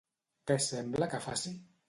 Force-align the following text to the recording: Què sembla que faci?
Què 0.51 0.57
sembla 0.69 1.11
que 1.13 1.21
faci? 1.29 1.55